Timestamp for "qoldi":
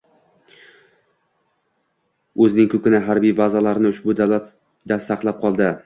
5.47-5.75